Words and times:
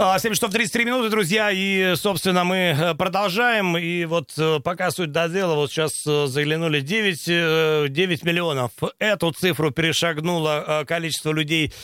7 0.00 0.06
а, 0.06 0.18
часов 0.18 0.50
33 0.50 0.86
минуты, 0.86 1.10
друзья, 1.10 1.50
и, 1.52 1.94
собственно, 1.94 2.42
мы 2.42 2.56
э, 2.56 2.94
продолжаем. 2.94 3.76
И 3.76 4.06
вот 4.06 4.30
э, 4.38 4.58
пока 4.64 4.90
суть 4.90 5.12
до 5.12 5.28
дела, 5.28 5.56
вот 5.56 5.70
сейчас 5.70 6.06
э, 6.06 6.26
заглянули 6.26 6.80
9, 6.80 7.92
9 7.92 8.24
миллионов. 8.24 8.70
Эту 8.98 9.30
цифру 9.32 9.70
перешагнуло 9.72 10.84
количество 10.88 11.32
людей, 11.32 11.74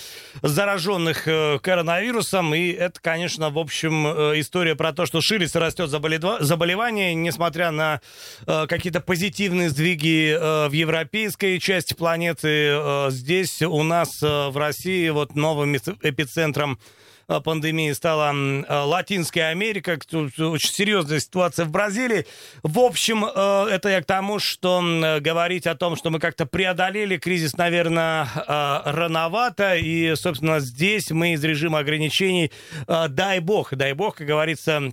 зараженных 0.40 1.24
коронавирусом. 1.60 2.54
И 2.54 2.70
это, 2.70 2.98
конечно, 3.02 3.50
в 3.50 3.58
общем, 3.58 4.06
история 4.40 4.76
про 4.76 4.94
то, 4.94 5.04
что 5.04 5.20
ширится, 5.20 5.60
растет 5.60 5.90
заболевание, 5.90 7.14
несмотря 7.14 7.70
на 7.70 8.00
какие-то 8.46 9.02
позитивные 9.02 9.68
сдвиги 9.68 10.34
в 10.68 10.72
европейской 10.72 11.58
части 11.58 11.92
планеты. 11.92 13.10
Здесь 13.10 13.60
у 13.60 13.82
нас 13.82 14.22
в 14.22 14.56
России 14.56 15.10
вот 15.10 15.34
новым 15.34 15.76
эпицентром 15.76 16.78
пандемии 17.26 17.92
стала 17.92 18.32
э, 18.32 18.64
Латинская 18.84 19.50
Америка, 19.50 19.98
очень 20.12 20.70
серьезная 20.70 21.20
ситуация 21.20 21.64
в 21.64 21.70
Бразилии. 21.70 22.26
В 22.62 22.78
общем, 22.78 23.24
э, 23.24 23.68
это 23.70 23.88
я 23.88 24.02
к 24.02 24.06
тому, 24.06 24.38
что 24.38 24.80
говорить 25.20 25.66
о 25.66 25.74
том, 25.74 25.96
что 25.96 26.10
мы 26.10 26.20
как-то 26.20 26.46
преодолели 26.46 27.16
кризис, 27.16 27.56
наверное, 27.56 28.28
рановато. 28.46 29.76
И, 29.76 30.14
собственно, 30.16 30.60
здесь 30.60 31.10
мы 31.10 31.32
из 31.32 31.44
режима 31.44 31.78
ограничений, 31.78 32.52
дай 32.86 33.40
бог, 33.40 33.74
дай 33.74 33.92
бог, 33.92 34.16
как 34.16 34.26
говорится, 34.26 34.92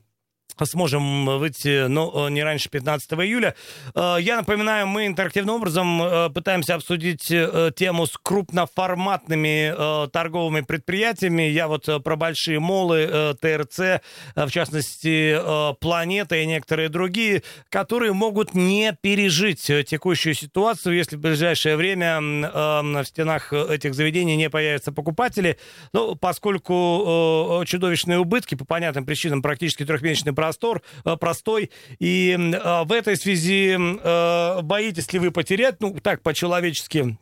сможем 0.66 1.26
выйти, 1.40 1.88
ну, 1.88 2.28
не 2.30 2.44
раньше 2.44 2.70
15 2.70 3.14
июля. 3.14 3.56
Э, 3.96 4.18
я 4.20 4.38
напоминаю, 4.38 4.88
мы 4.88 5.08
интерактивным 5.08 5.56
образом 5.56 6.02
э, 6.02 6.30
пытаемся 6.30 6.76
обсудить 6.76 7.30
э, 7.32 7.72
тему 7.76 8.06
с 8.06 8.18
крупноформатными 8.22 10.10
торговыми 10.10 10.62
предприятиями. 10.62 11.44
Я 11.44 11.68
вот 11.68 11.90
про 12.04 12.16
большие 12.16 12.60
молы, 12.60 13.36
ТРЦ, 13.40 14.02
в 14.36 14.50
частности, 14.50 15.38
Планета 15.80 16.36
и 16.36 16.46
некоторые 16.46 16.90
другие, 16.90 17.44
которые 17.70 18.14
могут 18.14 18.54
не 18.54 18.96
пережить 19.02 19.62
текущую 19.62 20.34
ситуацию, 20.34 20.96
если 20.96 21.16
в 21.16 21.20
ближайшее 21.20 21.76
время 21.76 22.20
в 22.22 23.06
стенах 23.06 23.54
этих 23.54 23.94
заведений 23.94 24.36
не 24.36 24.50
появятся 24.50 24.92
покупатели. 24.92 25.58
Ну, 25.94 26.16
поскольку 26.16 27.64
чудовищные 27.66 28.20
убытки, 28.20 28.56
по 28.56 28.66
понятным 28.66 29.06
причинам, 29.06 29.42
практически 29.42 29.86
трехмесячный 29.86 30.33
простор, 30.36 30.82
э, 31.06 31.16
простой. 31.18 31.72
И 32.00 32.38
э, 32.38 32.84
в 32.84 32.92
этой 32.92 33.18
связи 33.18 33.78
э, 33.78 34.62
боитесь 34.62 35.12
ли 35.14 35.20
вы 35.20 35.32
потерять, 35.32 35.78
ну, 35.80 35.96
так, 36.02 36.22
по-человечески, 36.22 37.18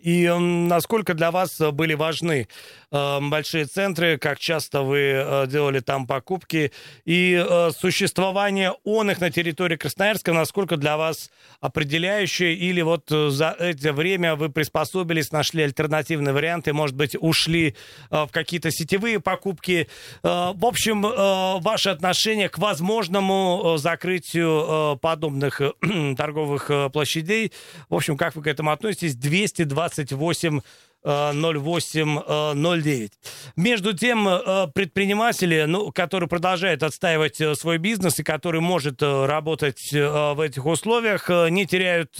и 0.00 0.28
насколько 0.28 1.14
для 1.14 1.30
вас 1.30 1.58
были 1.58 1.94
важны 1.94 2.48
э, 2.90 3.18
большие 3.20 3.66
центры, 3.66 4.18
как 4.18 4.38
часто 4.38 4.82
вы 4.82 4.98
э, 4.98 5.46
делали 5.48 5.80
там 5.80 6.06
покупки, 6.06 6.72
и 7.04 7.34
э, 7.34 7.70
существование 7.78 8.74
он 8.84 9.10
их 9.10 9.20
на 9.20 9.30
территории 9.30 9.76
Красноярска, 9.76 10.32
насколько 10.32 10.76
для 10.76 10.96
вас 10.96 11.30
определяющее, 11.60 12.54
или 12.54 12.82
вот 12.82 13.10
э, 13.10 13.28
за 13.30 13.50
это 13.58 13.92
время 13.92 14.36
вы 14.36 14.48
приспособились, 14.48 15.32
нашли 15.32 15.62
альтернативные 15.62 16.32
варианты, 16.32 16.72
может 16.72 16.96
быть, 16.96 17.16
ушли 17.18 17.74
э, 18.10 18.24
в 18.24 18.28
какие-то 18.30 18.70
сетевые 18.70 19.20
покупки. 19.20 19.88
Э, 20.22 20.52
в 20.54 20.64
общем, 20.64 21.06
э, 21.06 21.60
ваше 21.60 21.90
отношение 21.90 22.48
к 22.48 22.58
возможному 22.58 23.74
э, 23.74 23.78
закрытию 23.78 24.94
э, 24.94 24.96
подобных 24.98 25.60
э, 25.60 25.72
торговых 26.16 26.70
э, 26.70 26.90
площадей, 26.90 27.52
в 27.88 27.94
общем, 27.94 28.16
как 28.16 28.34
вы 28.36 28.42
к 28.42 28.46
этому 28.46 28.70
относитесь? 28.70 29.14
220 29.14 29.72
28 29.88 30.62
0809. 31.04 33.12
Между 33.56 33.92
тем, 33.92 34.28
э, 34.28 34.68
предприниматели, 34.72 35.64
ну, 35.66 35.90
которые 35.90 36.28
продолжают 36.28 36.82
отстаивать 36.82 37.40
э, 37.40 37.54
свой 37.54 37.78
бизнес 37.78 38.20
и 38.20 38.22
который 38.22 38.60
может 38.60 39.02
э, 39.02 39.26
работать 39.26 39.92
в 39.92 40.40
этих 40.40 40.66
условиях, 40.66 41.28
не 41.28 41.66
теряют 41.66 42.18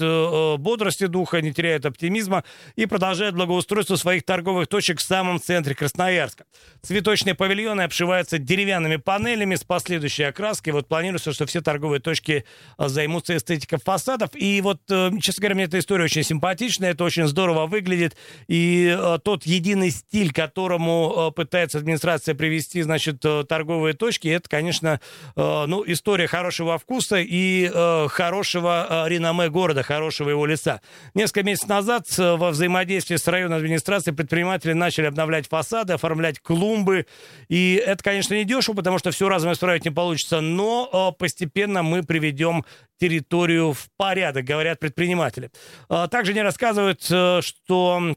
бодрости 0.61 1.07
духа, 1.07 1.41
не 1.41 1.53
теряют 1.53 1.87
оптимизма 1.87 2.45
и 2.77 2.87
продолжают 2.87 3.35
благоустройство 3.35 3.97
своих 3.97 4.25
торговых 4.25 4.69
точек 4.69 4.99
в 4.99 5.03
самом 5.03 5.41
центре 5.41 5.75
Красноярска. 5.75 6.45
Цветочные 6.83 7.35
павильоны 7.35 7.83
обшиваются 7.83 8.39
деревянными 8.39 8.97
панелями 8.97 9.55
с 9.55 9.65
последующей 9.65 10.25
окраской. 10.25 10.73
Вот 10.73 10.89
планируется, 10.89 11.33
что 11.33 11.47
все 11.47 11.61
торговые 11.61 12.01
точки 12.01 12.45
займутся 12.79 13.37
эстетикой 13.37 13.79
фасадов. 13.79 14.31
И 14.35 14.61
вот, 14.61 14.81
честно 14.87 15.41
говоря, 15.41 15.55
мне 15.55 15.65
эта 15.65 15.79
история 15.79 16.05
очень 16.05 16.23
симпатичная, 16.23 16.93
это 16.93 17.05
очень 17.05 17.27
здорово 17.27 17.67
выглядит. 17.67 18.17
И 18.49 18.72
э, 18.87 19.19
тот 19.23 19.45
единый 19.45 19.91
стиль, 19.91 20.33
которому 20.33 21.31
э, 21.31 21.33
пытается 21.33 21.79
администрация 21.79 22.35
привести, 22.35 22.83
значит, 22.83 23.25
э, 23.25 23.45
торговые 23.49 23.95
точки, 23.95 24.29
это, 24.29 24.49
конечно, 24.49 25.01
ну, 25.37 25.83
история 25.87 26.27
хорошего 26.27 26.79
вкуса 26.79 27.17
и 27.19 27.71
хорошего 28.09 29.07
реноме 29.09 29.49
города, 29.49 29.83
хорошего 29.83 30.31
его 30.31 30.47
лица. 30.47 30.81
Несколько 31.15 31.43
месяцев 31.43 31.69
назад 31.69 32.07
во 32.17 32.51
взаимодействии 32.51 33.17
с 33.17 33.27
районной 33.27 33.59
администрацией 33.59 34.15
предприниматели 34.15 34.73
начали 34.73 35.07
обновлять 35.07 35.49
фасады, 35.49 35.95
оформлять 35.95 36.41
клумбы. 36.41 37.07
И 37.49 37.83
это, 37.85 38.03
конечно, 38.03 38.35
не 38.35 38.45
дешево, 38.45 38.77
потому 38.77 38.99
что 38.99 39.11
все 39.11 39.29
разом 39.29 39.53
исправить 39.53 39.85
не 39.85 39.91
получится, 39.91 40.41
но 40.41 41.15
постепенно 41.19 41.83
мы 41.83 42.03
приведем 42.03 42.65
территорию 42.99 43.73
в 43.73 43.89
порядок, 43.97 44.45
говорят 44.45 44.79
предприниматели. 44.79 45.51
Также 45.89 46.33
они 46.33 46.43
рассказывают, 46.43 47.03
что 47.03 48.15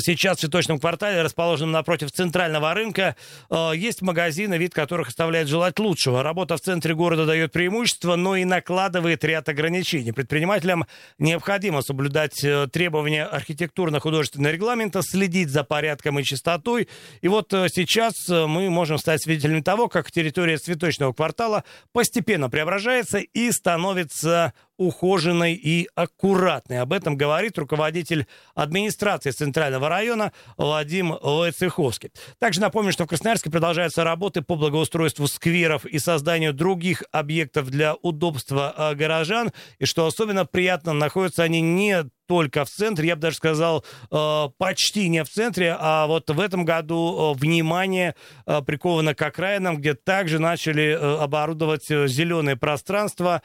сейчас 0.00 0.38
в 0.38 0.40
цветочном 0.40 0.78
квартале, 0.78 1.22
расположенном 1.22 1.72
напротив 1.72 2.12
центрального 2.12 2.74
рынка, 2.74 3.16
э, 3.50 3.72
есть 3.74 4.02
магазины, 4.02 4.56
вид 4.56 4.72
которых 4.72 5.08
оставляет 5.08 5.48
желать 5.48 5.78
лучшего. 5.78 6.22
Работа 6.22 6.56
в 6.56 6.60
центре 6.60 6.94
города 6.94 7.26
дает 7.26 7.52
преимущество, 7.52 8.14
но 8.14 8.36
и 8.36 8.44
накладывает 8.44 9.24
ряд 9.24 9.48
ограничений. 9.48 10.12
Предпринимателям 10.12 10.86
необходимо 11.18 11.82
соблюдать 11.82 12.42
э, 12.44 12.68
требования 12.72 13.24
архитектурно-художественного 13.24 14.52
регламента, 14.52 15.02
следить 15.02 15.50
за 15.50 15.64
порядком 15.64 16.20
и 16.20 16.24
чистотой. 16.24 16.88
И 17.20 17.28
вот 17.28 17.48
сейчас 17.50 18.28
мы 18.28 18.70
можем 18.70 18.98
стать 18.98 19.22
свидетелями 19.22 19.60
того, 19.60 19.88
как 19.88 20.10
территория 20.10 20.56
цветочного 20.56 21.12
квартала 21.12 21.64
постепенно 21.92 22.48
преображается 22.48 23.18
и 23.18 23.50
становится 23.50 24.52
ухоженной 24.78 25.54
и 25.54 25.88
аккуратной. 25.94 26.80
Об 26.80 26.92
этом 26.92 27.16
говорит 27.16 27.58
руководитель 27.58 28.26
администрации 28.54 29.30
Центрального 29.30 29.88
района 29.88 30.32
Владимир 30.56 31.18
Войцеховский. 31.22 32.10
Также 32.38 32.60
напомню, 32.60 32.92
что 32.92 33.04
в 33.04 33.08
Красноярске 33.08 33.50
продолжаются 33.50 34.04
работы 34.04 34.42
по 34.42 34.56
благоустройству 34.56 35.26
скверов 35.26 35.84
и 35.84 35.98
созданию 35.98 36.52
других 36.52 37.02
объектов 37.12 37.70
для 37.70 37.94
удобства 37.94 38.74
а, 38.76 38.94
горожан, 38.94 39.52
и 39.78 39.84
что 39.84 40.06
особенно 40.06 40.44
приятно, 40.44 40.92
находятся 40.92 41.42
они 41.42 41.60
не 41.60 42.04
только 42.26 42.64
в 42.64 42.68
центре, 42.68 43.08
я 43.08 43.16
бы 43.16 43.22
даже 43.22 43.36
сказал, 43.36 43.84
э, 44.10 44.48
почти 44.58 45.08
не 45.08 45.24
в 45.24 45.28
центре, 45.28 45.76
а 45.78 46.06
вот 46.06 46.30
в 46.30 46.40
этом 46.40 46.64
году 46.64 47.34
э, 47.34 47.38
внимание 47.38 48.14
э, 48.46 48.62
приковано 48.62 49.14
к 49.14 49.22
окраинам, 49.22 49.76
где 49.76 49.94
также 49.94 50.38
начали 50.38 50.92
оборудовать 50.94 51.86
зеленые 51.88 52.56
пространства, 52.56 53.42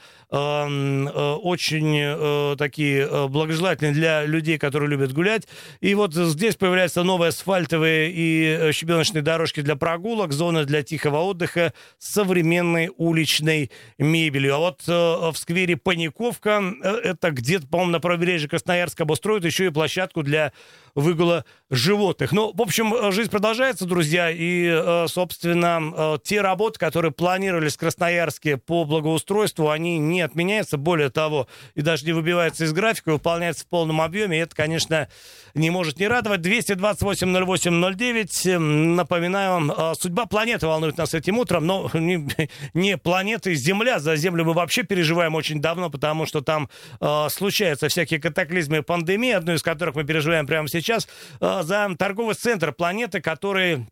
очень 1.39 2.55
такие 2.57 3.27
благожелательные 3.27 3.93
для 3.93 4.25
людей, 4.25 4.57
которые 4.57 4.89
любят 4.89 5.13
гулять. 5.13 5.47
И 5.81 5.93
вот 5.95 6.13
здесь 6.13 6.55
появляются 6.55 7.03
новые 7.03 7.29
асфальтовые 7.29 8.11
и 8.13 8.71
щебеночные 8.71 9.21
дорожки 9.21 9.61
для 9.61 9.75
прогулок, 9.75 10.31
зоны 10.33 10.65
для 10.65 10.83
тихого 10.83 11.17
отдыха 11.19 11.73
с 11.97 12.13
современной 12.13 12.91
уличной 12.97 13.71
мебелью. 13.97 14.55
А 14.55 14.59
вот 14.59 14.85
в 14.85 15.33
сквере 15.35 15.75
Паниковка, 15.75 16.63
это 17.03 17.31
где-то, 17.31 17.67
по-моему, 17.67 17.93
на 17.93 17.99
побережье 17.99 18.47
Красноярска, 18.47 18.69
Красноярск 18.69 19.01
обустроит 19.01 19.45
еще 19.45 19.65
и 19.65 19.69
площадку 19.69 20.21
для 20.21 20.51
выгула 20.95 21.45
животных. 21.69 22.31
Ну, 22.31 22.51
в 22.53 22.61
общем, 22.61 22.93
э, 22.93 23.11
жизнь 23.11 23.29
продолжается, 23.29 23.83
друзья, 23.85 24.31
и, 24.31 24.65
э, 24.67 25.05
собственно, 25.07 25.93
э, 25.95 26.17
те 26.23 26.41
работы, 26.41 26.79
которые 26.79 27.11
планировались 27.11 27.75
в 27.75 27.79
Красноярске 27.79 28.57
по 28.57 28.85
благоустройству, 28.85 29.69
они 29.69 29.99
не 29.99 30.21
отменяются, 30.21 30.77
более 30.77 31.09
того, 31.09 31.47
и 31.75 31.81
даже 31.81 32.05
не 32.05 32.13
выбиваются 32.13 32.63
из 32.65 32.73
графика, 32.73 33.11
выполняются 33.11 33.65
в 33.65 33.67
полном 33.67 34.01
объеме, 34.01 34.37
и 34.37 34.41
это, 34.41 34.55
конечно, 34.55 35.07
не 35.53 35.69
может 35.69 35.99
не 35.99 36.07
радовать. 36.07 36.39
228-08-09, 36.41 38.57
напоминаю 38.57 39.51
вам, 39.51 39.95
судьба 39.95 40.25
планеты 40.25 40.65
волнует 40.67 40.97
нас 40.97 41.13
этим 41.13 41.37
утром, 41.37 41.67
но 41.67 41.89
не, 41.93 42.27
не 42.73 42.97
планеты 42.97 43.53
Земля, 43.55 43.99
за 43.99 44.15
Землю 44.15 44.45
мы 44.45 44.53
вообще 44.53 44.83
переживаем 44.83 45.35
очень 45.35 45.61
давно, 45.61 45.89
потому 45.89 46.25
что 46.25 46.39
там 46.41 46.69
э, 46.99 47.27
случаются 47.29 47.89
всякие 47.89 48.19
катаклизмы 48.19 48.81
пандемии, 48.81 49.31
одну 49.31 49.53
из 49.53 49.61
которых 49.61 49.95
мы 49.95 50.03
переживаем 50.03 50.47
прямо 50.47 50.67
сейчас, 50.67 50.78
сейчас 50.81 51.07
э, 51.39 51.61
за 51.63 51.89
торговый 51.97 52.35
центр 52.35 52.71
планеты, 52.71 53.21
который 53.21 53.87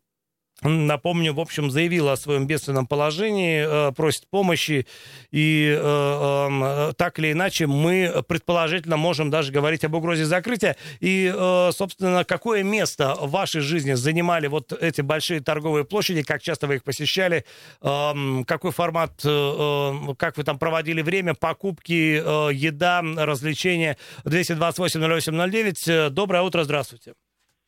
напомню, 0.62 1.32
в 1.34 1.40
общем, 1.40 1.70
заявила 1.70 2.12
о 2.12 2.16
своем 2.16 2.46
бедственном 2.46 2.86
положении, 2.86 3.88
э, 3.88 3.92
просит 3.92 4.28
помощи, 4.28 4.86
и 5.30 5.76
э, 5.78 5.80
э, 5.80 6.92
так 6.96 7.18
или 7.18 7.32
иначе 7.32 7.66
мы 7.66 8.22
предположительно 8.26 8.96
можем 8.96 9.30
даже 9.30 9.52
говорить 9.52 9.84
об 9.84 9.94
угрозе 9.94 10.24
закрытия. 10.24 10.76
И, 11.00 11.32
э, 11.34 11.70
собственно, 11.72 12.24
какое 12.24 12.62
место 12.62 13.14
в 13.20 13.30
вашей 13.30 13.60
жизни 13.60 13.92
занимали 13.92 14.48
вот 14.48 14.72
эти 14.72 15.00
большие 15.00 15.40
торговые 15.40 15.84
площади, 15.84 16.22
как 16.22 16.42
часто 16.42 16.66
вы 16.66 16.76
их 16.76 16.84
посещали, 16.84 17.44
э, 17.82 18.42
какой 18.46 18.72
формат, 18.72 19.12
как 19.18 20.36
вы 20.36 20.44
там 20.44 20.58
проводили 20.58 21.02
время, 21.02 21.34
покупки, 21.34 21.92
еда, 21.92 23.02
развлечения. 23.02 23.96
228-08-09. 24.24 26.10
Доброе 26.10 26.42
утро, 26.42 26.64
здравствуйте. 26.64 27.14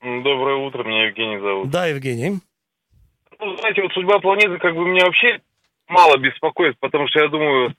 Доброе 0.03 0.57
утро, 0.57 0.83
меня 0.83 1.07
Евгений 1.09 1.39
зовут. 1.39 1.71
Да, 1.71 1.87
Евгений. 1.87 2.41
Ну, 3.41 3.57
знаете, 3.57 3.83
вот 3.83 3.93
судьба 3.93 4.19
планеты 4.19 4.59
как 4.59 4.75
бы 4.75 4.85
меня 4.85 5.07
вообще 5.07 5.41
мало 5.89 6.19
беспокоит, 6.19 6.79
потому 6.79 7.09
что 7.09 7.21
я 7.21 7.29
думаю, 7.29 7.75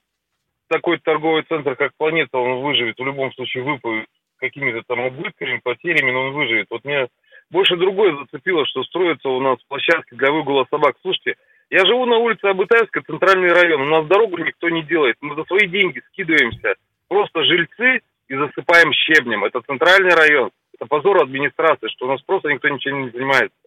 такой 0.68 0.98
торговый 1.00 1.44
центр, 1.44 1.76
как 1.76 1.92
планета, 1.98 2.40
он 2.40 2.62
выживет, 2.64 2.98
в 2.98 3.06
любом 3.06 3.32
случае 3.34 3.64
выплывет 3.64 4.08
какими-то 4.38 4.82
там 4.88 5.02
убытками, 5.02 5.62
потерями, 5.64 6.12
но 6.12 6.22
он 6.22 6.34
выживет. 6.34 6.68
Вот 6.72 6.84
меня 6.84 7.08
больше 7.52 7.78
другое 7.78 8.16
зацепило, 8.18 8.66
что 8.66 8.84
строится 8.84 9.30
у 9.30 9.40
нас 9.40 9.60
площадка 9.68 10.16
для 10.16 10.32
выгула 10.32 10.66
собак. 10.72 10.96
Слушайте, 11.04 11.36
я 11.70 11.86
живу 11.86 12.06
на 12.08 12.18
улице 12.18 12.46
Абытаевска, 12.46 13.04
центральный 13.04 13.54
район. 13.54 13.82
У 13.82 13.86
нас 13.86 14.08
дорогу 14.08 14.38
никто 14.40 14.70
не 14.70 14.82
делает. 14.82 15.18
Мы 15.22 15.36
за 15.36 15.44
свои 15.44 15.68
деньги 15.68 16.02
скидываемся. 16.08 16.74
Просто 17.08 17.44
жильцы 17.44 18.02
и 18.30 18.36
засыпаем 18.36 18.92
щебнем. 18.94 19.46
Это 19.46 19.62
центральный 19.62 20.16
район. 20.16 20.50
Это 20.74 20.88
позор 20.88 21.22
администрации, 21.22 21.90
что 21.90 22.08
у 22.08 22.10
нас 22.10 22.22
просто 22.24 22.50
никто 22.50 22.68
ничем 22.68 23.04
не 23.04 23.10
занимается 23.12 23.61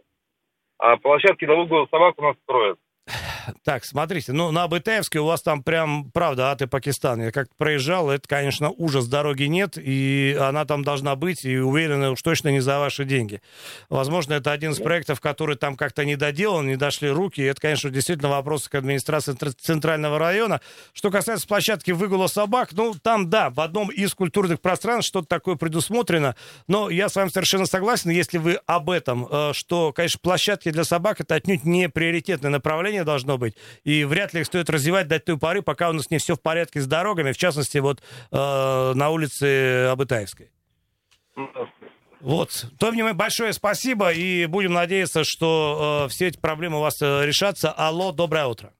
а 0.84 0.98
площадки 0.98 1.46
для 1.46 1.54
выгула 1.54 1.86
собак 1.90 2.14
у 2.18 2.22
нас 2.22 2.36
строят. 2.42 2.78
Так, 3.64 3.84
смотрите, 3.84 4.32
ну, 4.32 4.50
на 4.50 4.64
Абытаевске 4.64 5.20
у 5.20 5.26
вас 5.26 5.42
там 5.42 5.62
прям, 5.62 6.10
правда, 6.12 6.50
аты 6.50 6.66
Пакистан. 6.66 7.22
Я 7.22 7.32
как 7.32 7.48
проезжал, 7.56 8.10
это, 8.10 8.26
конечно, 8.28 8.70
ужас, 8.70 9.06
дороги 9.06 9.44
нет, 9.44 9.76
и 9.76 10.36
она 10.40 10.64
там 10.64 10.84
должна 10.84 11.16
быть, 11.16 11.44
и 11.44 11.58
уверена 11.58 12.12
уж 12.12 12.22
точно 12.22 12.48
не 12.48 12.60
за 12.60 12.78
ваши 12.78 13.04
деньги. 13.04 13.40
Возможно, 13.88 14.34
это 14.34 14.52
один 14.52 14.72
из 14.72 14.78
проектов, 14.78 15.20
который 15.20 15.56
там 15.56 15.76
как-то 15.76 16.04
не 16.04 16.16
доделан, 16.16 16.66
не 16.66 16.76
дошли 16.76 17.10
руки, 17.10 17.40
и 17.40 17.44
это, 17.44 17.60
конечно, 17.60 17.90
действительно 17.90 18.30
вопрос 18.30 18.68
к 18.68 18.74
администрации 18.74 19.36
Центрального 19.60 20.18
района. 20.18 20.60
Что 20.92 21.10
касается 21.10 21.46
площадки 21.46 21.90
выгула 21.90 22.26
собак, 22.26 22.70
ну, 22.72 22.94
там, 22.94 23.30
да, 23.30 23.50
в 23.50 23.60
одном 23.60 23.90
из 23.90 24.14
культурных 24.14 24.60
пространств 24.60 25.08
что-то 25.08 25.26
такое 25.26 25.56
предусмотрено, 25.56 26.36
но 26.66 26.90
я 26.90 27.08
с 27.08 27.16
вами 27.16 27.28
совершенно 27.28 27.66
согласен, 27.66 28.10
если 28.10 28.38
вы 28.38 28.60
об 28.66 28.90
этом, 28.90 29.26
э, 29.30 29.52
что, 29.52 29.92
конечно, 29.92 30.20
площадки 30.22 30.70
для 30.70 30.84
собак 30.84 31.20
это 31.20 31.34
отнюдь 31.34 31.64
не 31.64 31.88
приоритетное 31.88 32.50
направление 32.50 33.04
должно 33.04 33.33
должно 33.34 33.38
быть. 33.38 33.56
И 33.84 34.04
вряд 34.04 34.34
ли 34.34 34.40
их 34.40 34.46
стоит 34.46 34.70
развивать 34.70 35.08
до 35.08 35.20
той 35.20 35.38
поры, 35.38 35.62
пока 35.62 35.90
у 35.90 35.92
нас 35.92 36.10
не 36.10 36.18
все 36.18 36.34
в 36.34 36.40
порядке 36.40 36.80
с 36.80 36.86
дорогами, 36.86 37.32
в 37.32 37.36
частности, 37.36 37.78
вот 37.78 38.02
э, 38.32 38.92
на 38.94 39.10
улице 39.10 39.88
Абытаевской. 39.90 40.50
Вот. 42.20 42.66
Тони, 42.78 43.12
большое 43.12 43.52
спасибо, 43.52 44.12
и 44.12 44.46
будем 44.46 44.72
надеяться, 44.72 45.24
что 45.24 46.04
э, 46.06 46.08
все 46.08 46.28
эти 46.28 46.38
проблемы 46.38 46.78
у 46.78 46.80
вас 46.80 47.00
э, 47.02 47.26
решатся. 47.26 47.70
Алло, 47.70 48.12
доброе 48.12 48.46
утро. 48.46 48.72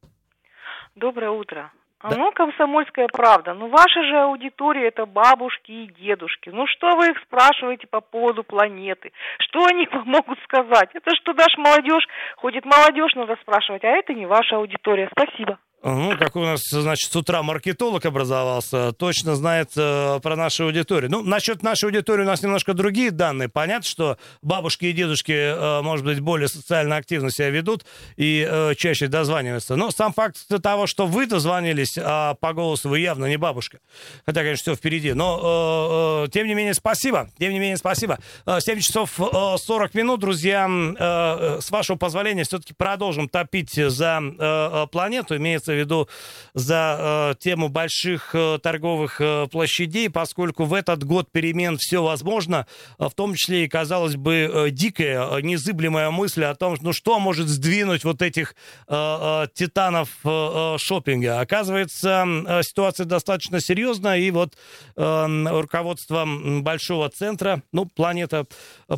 Доброе 0.95 1.31
утро. 1.31 1.73
Да. 2.05 2.17
Ну, 2.19 2.33
комсомольская 2.33 3.09
правда. 3.09 3.55
Ну, 3.55 3.69
ваша 3.69 4.03
же 4.03 4.19
аудитория 4.21 4.89
это 4.89 5.07
бабушки 5.07 5.73
и 5.73 5.87
дедушки. 5.87 6.51
Ну, 6.51 6.67
что 6.67 6.97
вы 6.97 7.11
их 7.11 7.19
спрашиваете 7.23 7.87
по 7.87 8.03
поводу 8.03 8.45
планеты? 8.45 9.13
Что 9.39 9.65
они 9.65 9.89
вам 9.93 10.05
могут 10.07 10.39
сказать? 10.41 10.91
Это 10.93 11.17
что 11.17 11.33
туда 11.33 11.47
молодежь 11.57 12.07
ходит. 12.37 12.67
Молодежь 12.67 13.15
надо 13.15 13.37
спрашивать, 13.41 13.85
а 13.85 13.89
это 13.89 14.13
не 14.13 14.27
ваша 14.27 14.57
аудитория. 14.57 15.09
Спасибо. 15.13 15.59
Ну, 15.87 16.17
как 16.17 16.35
у 16.35 16.41
нас, 16.41 16.63
значит, 16.71 17.13
с 17.13 17.17
утра 17.17 17.43
маркетолог 17.43 18.07
образовался, 18.07 18.93
точно 18.93 19.37
знает 19.37 19.71
э, 19.77 20.19
про 20.23 20.35
нашу 20.35 20.65
аудиторию. 20.65 21.11
Ну, 21.11 21.23
насчет 21.23 21.63
нашей 21.63 21.85
аудитории 21.85 22.23
у 22.23 22.27
нас 22.27 22.43
немножко 22.43 22.73
другие 22.73 23.11
данные. 23.11 23.51
Понятно, 23.51 23.87
что 23.87 24.19
бабушки 24.41 24.87
и 24.87 24.93
дедушки, 24.95 25.33
э, 25.33 25.83
может 25.83 26.07
быть, 26.07 26.21
более 26.21 26.49
социально 26.49 26.97
активно 26.97 27.31
себя 27.31 27.51
ведут 27.51 27.85
и 28.17 28.49
э, 28.51 28.75
чаще 28.77 29.09
дозваниваются. 29.09 29.77
Но 29.77 29.91
сам 29.91 30.15
факт 30.15 30.39
того, 30.63 30.87
что 30.87 31.07
вы 31.07 31.27
дозвонились, 31.27 31.99
а 32.01 32.33
по 32.33 32.55
голосу 32.55 32.89
вы 32.89 33.01
явно 33.01 33.27
не 33.27 33.37
бабушка. 33.37 33.81
Хотя, 34.25 34.41
конечно, 34.41 34.63
все 34.63 34.77
впереди. 34.77 35.13
Но, 35.13 36.23
э, 36.25 36.29
э, 36.29 36.31
тем 36.31 36.47
не 36.47 36.55
менее, 36.55 36.73
спасибо. 36.73 37.29
Тем 37.39 37.53
не 37.53 37.59
менее, 37.59 37.77
спасибо. 37.77 38.19
7 38.47 38.79
э, 38.79 38.81
часов 38.81 39.21
э, 39.21 39.57
40 39.59 39.93
минут, 39.93 40.21
друзья. 40.21 40.67
Э, 40.67 41.59
с 41.61 41.71
вашего 41.71 41.99
позволения, 41.99 42.45
все-таки 42.45 42.73
продолжим 42.73 43.29
топить 43.29 43.75
за 43.75 44.23
э, 44.23 44.35
э 44.39 44.87
планету. 44.91 45.37
Имеется 45.37 45.74
в 45.75 45.79
виду 45.79 46.09
за 46.55 47.33
э, 47.33 47.35
тему 47.41 47.69
больших 47.69 48.35
э, 48.35 48.59
торговых 48.63 49.21
э, 49.21 49.47
площадей, 49.51 50.09
поскольку 50.09 50.65
в 50.65 50.75
этот 50.75 51.05
год 51.05 51.31
перемен 51.31 51.77
все 51.79 52.03
возможно, 52.03 52.67
э, 52.99 53.09
в 53.09 53.15
том 53.15 53.35
числе 53.35 53.65
и, 53.65 53.69
казалось 53.69 54.17
бы, 54.17 54.51
э, 54.53 54.71
дикая, 54.71 55.39
э, 55.39 55.41
незыблемая 55.43 56.11
мысль 56.11 56.45
о 56.45 56.55
том, 56.55 56.77
ну 56.81 56.93
что 56.93 57.19
может 57.19 57.49
сдвинуть 57.49 58.05
вот 58.05 58.23
этих 58.23 58.55
э, 58.89 58.95
э, 58.95 59.47
титанов 59.55 60.09
э, 60.25 60.29
э 60.29 60.77
шопинга. 60.79 61.41
Оказывается, 61.41 62.25
э, 62.27 62.63
ситуация 62.63 63.07
достаточно 63.07 63.61
серьезная, 63.61 64.19
и 64.19 64.31
вот 64.31 64.55
э, 64.97 65.47
руководство 65.51 66.27
большого 66.61 67.09
центра, 67.09 67.63
ну, 67.73 67.87
планета, 67.87 68.47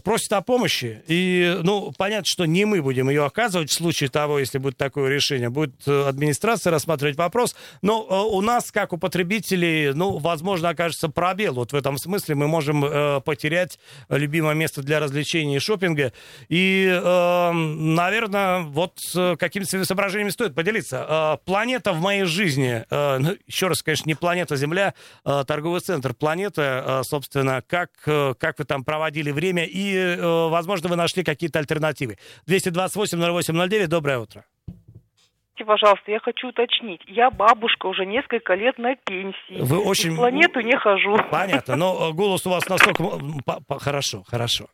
просит 0.04 0.32
о 0.32 0.40
помощи. 0.40 1.02
И, 1.06 1.58
ну, 1.62 1.92
понятно, 1.96 2.26
что 2.26 2.44
не 2.44 2.64
мы 2.64 2.82
будем 2.82 3.08
ее 3.08 3.24
оказывать 3.24 3.70
в 3.70 3.74
случае 3.74 4.10
того, 4.10 4.38
если 4.38 4.58
будет 4.58 4.76
такое 4.76 5.10
решение. 5.10 5.50
Будет 5.50 5.86
администрация 5.86 6.65
придется 6.66 6.70
рассматривать 6.70 7.16
вопрос. 7.16 7.54
Но 7.82 8.06
э, 8.08 8.34
у 8.34 8.40
нас, 8.40 8.72
как 8.72 8.92
у 8.92 8.98
потребителей, 8.98 9.92
ну, 9.94 10.18
возможно, 10.18 10.70
окажется 10.70 11.08
пробел. 11.08 11.54
Вот 11.54 11.72
в 11.72 11.76
этом 11.76 11.98
смысле 11.98 12.34
мы 12.34 12.48
можем 12.48 12.84
э, 12.84 13.20
потерять 13.20 13.78
любимое 14.08 14.54
место 14.54 14.82
для 14.82 15.00
развлечений 15.00 15.56
и 15.56 15.58
шопинга. 15.58 16.12
И, 16.48 16.88
э, 16.88 17.52
наверное, 17.52 18.60
вот 18.60 18.98
какими-то 19.38 19.84
соображениями 19.84 20.30
стоит 20.30 20.54
поделиться. 20.54 21.06
Э, 21.08 21.36
планета 21.44 21.92
в 21.92 22.00
моей 22.00 22.24
жизни, 22.24 22.84
ну, 22.90 23.36
еще 23.46 23.68
раз, 23.68 23.82
конечно, 23.82 24.08
не 24.08 24.14
планета 24.14 24.56
Земля, 24.56 24.94
э, 25.24 25.44
торговый 25.46 25.80
центр 25.80 26.14
планета, 26.14 27.02
собственно, 27.04 27.62
как, 27.66 27.90
как 28.02 28.58
вы 28.58 28.64
там 28.64 28.84
проводили 28.84 29.30
время 29.30 29.64
и, 29.66 30.18
возможно, 30.20 30.88
вы 30.88 30.96
нашли 30.96 31.22
какие-то 31.22 31.58
альтернативы. 31.58 32.18
228 32.46 33.18
08 33.18 33.68
09, 33.68 33.88
доброе 33.88 34.18
утро 34.18 34.44
пожалуйста, 35.64 36.10
я 36.10 36.20
хочу 36.20 36.48
уточнить. 36.48 37.00
Я 37.06 37.30
бабушка 37.30 37.86
уже 37.86 38.06
несколько 38.06 38.54
лет 38.54 38.78
на 38.78 38.96
пенсии. 38.96 39.60
Вы 39.60 39.78
очень... 39.78 40.12
В 40.12 40.16
планету 40.16 40.60
не 40.60 40.76
хожу. 40.76 41.16
Понятно, 41.30 41.76
но 41.76 42.10
э, 42.10 42.12
голос 42.12 42.46
у 42.46 42.50
вас 42.50 42.68
настолько... 42.68 43.04
Хорошо, 43.78 44.22
хорошо. 44.26 44.66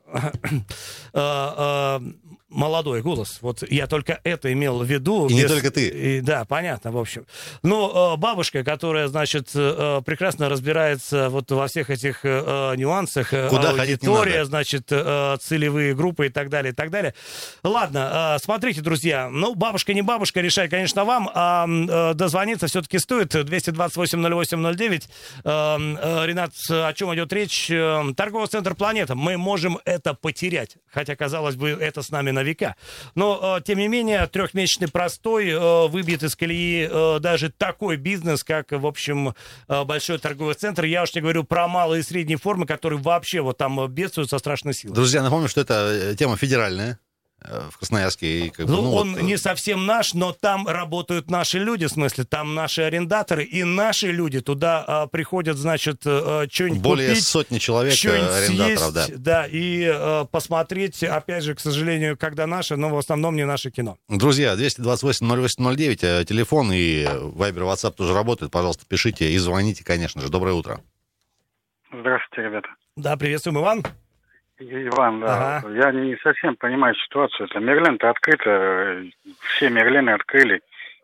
Э, 2.53 2.57
э, 2.57 2.59
молодой 2.59 3.03
голос. 3.03 3.39
Вот 3.41 3.63
я 3.71 3.87
только 3.87 4.21
это 4.25 4.53
имел 4.53 4.79
в 4.81 4.85
виду. 4.85 5.27
И 5.27 5.31
без... 5.31 5.43
не 5.43 5.49
только 5.49 5.71
ты. 5.71 5.89
И, 5.89 6.21
да, 6.21 6.45
понятно, 6.45 6.93
в 6.93 6.99
общем. 6.99 7.27
Ну, 7.63 8.17
бабушка, 8.17 8.65
которая, 8.65 9.09
значит, 9.09 9.51
прекрасно 9.53 10.49
разбирается 10.49 11.29
вот 11.29 11.51
во 11.51 11.67
всех 11.67 11.91
этих 11.91 12.25
нюансах. 12.25 13.31
Куда 13.49 13.71
аудитория, 13.71 14.45
значит, 14.45 14.87
целевые 14.89 15.95
группы 15.95 16.27
и 16.27 16.29
так 16.29 16.49
далее, 16.49 16.73
и 16.73 16.75
так 16.75 16.91
далее. 16.91 17.15
Ладно, 17.63 18.37
смотрите, 18.43 18.81
друзья, 18.81 19.29
ну, 19.31 19.55
бабушка 19.55 19.95
не 19.95 20.03
бабушка, 20.03 20.41
решать, 20.41 20.71
конечно, 20.71 21.05
вам, 21.05 21.31
а 21.35 21.67
дозвониться 22.15 22.67
все-таки 22.67 22.99
стоит. 22.99 23.35
228-08-09. 23.35 25.03
Ренат, 25.45 26.53
о 26.69 26.93
чем 26.93 27.15
идет 27.15 27.33
речь? 27.33 27.67
Торговый 28.17 28.49
центр 28.49 28.75
«Планета». 28.75 29.15
Мы 29.15 29.37
можем 29.37 29.79
это 29.85 30.15
потерять. 30.15 30.77
Хотя, 30.91 31.17
казалось 31.17 31.57
бы, 31.57 31.71
это 31.71 32.03
с 32.03 32.11
нами 32.11 32.31
на 32.43 32.47
века. 32.47 32.77
Но, 33.15 33.61
тем 33.65 33.79
не 33.79 33.89
менее, 33.89 34.27
трехмесячный 34.27 34.89
простой 34.89 35.89
выбьет 35.89 36.23
из 36.23 36.37
колеи 36.37 37.19
даже 37.21 37.51
такой 37.51 37.97
бизнес, 37.97 38.45
как, 38.45 38.73
в 38.73 38.87
общем, 38.87 39.35
большой 39.69 40.19
торговый 40.19 40.55
центр. 40.55 40.85
Я 40.85 41.03
уж 41.03 41.15
не 41.15 41.21
говорю 41.21 41.45
про 41.45 41.69
малые 41.69 42.01
и 42.01 42.03
средние 42.03 42.39
формы, 42.39 42.67
которые 42.67 43.01
вообще 43.01 43.41
вот 43.41 43.59
там 43.59 43.89
бедствуют 43.89 44.31
со 44.31 44.39
страшной 44.39 44.75
силой. 44.75 44.95
Друзья, 44.95 45.23
напомню, 45.23 45.49
что 45.49 45.61
это 45.61 45.91
э, 45.93 46.15
тема 46.17 46.37
федеральная. 46.37 46.99
Э, 47.45 47.69
в 47.71 47.79
Красноярске. 47.79 48.47
И 48.47 48.51
как 48.51 48.67
бы, 48.67 48.73
ну, 48.73 48.83
ну, 48.83 48.95
он 48.95 49.13
вот... 49.13 49.21
Э, 49.21 49.23
не 49.23 49.37
совсем 49.37 49.87
наш, 49.87 50.15
но 50.15 50.33
там 50.33 50.67
работают 50.67 51.31
наши 51.31 51.59
люди, 51.59 51.87
в 51.87 51.91
смысле, 51.91 52.25
там 52.25 52.55
наши 52.55 52.83
арендаторы, 52.83 53.45
и 53.45 53.65
наши 53.65 54.13
люди 54.13 54.41
туда 54.41 54.85
а, 54.87 55.07
приходят, 55.07 55.57
значит, 55.57 56.03
а, 56.05 56.47
что-нибудь 56.51 56.81
Более 56.81 57.09
купить, 57.11 57.25
сотни 57.25 57.59
человек 57.59 57.95
арендаторов, 58.05 58.93
съесть, 58.93 58.93
да. 58.95 59.07
Да, 59.17 59.47
и 59.47 59.85
а, 59.93 60.25
посмотреть, 60.25 61.03
опять 61.03 61.45
же, 61.45 61.55
к 61.55 61.61
сожалению, 61.61 62.17
когда 62.17 62.47
наши, 62.47 62.77
но 62.77 62.91
в 62.91 62.99
основном 62.99 63.37
не 63.37 63.47
наше 63.47 63.71
кино. 63.71 63.99
Друзья, 64.09 64.55
228-08-09, 64.55 66.25
телефон 66.25 66.71
и 66.73 67.09
Вайбер, 67.11 67.63
WhatsApp 67.63 67.93
тоже 67.93 68.15
работает, 68.15 68.53
пожалуйста, 68.53 68.85
пишите 68.87 69.31
и 69.31 69.39
звоните, 69.39 69.85
конечно 69.85 70.21
же. 70.21 70.29
Доброе 70.29 70.55
утро. 70.55 70.81
Здравствуйте, 71.89 72.49
ребята. 72.49 72.69
Да, 72.97 73.17
приветствуем, 73.17 73.59
Иван. 73.59 73.85
Иван, 74.71 75.21
да. 75.21 75.59
Ага. 75.59 75.71
Я 75.75 75.93
не 75.93 76.17
совсем 76.23 76.57
понимаю 76.57 76.95
ситуацию. 76.95 77.49
Это 77.51 77.59
Мерлин-то 77.61 78.11
открыто, 78.11 79.03
все 79.57 79.69
Мерлины 79.71 80.11
открыли. 80.11 80.61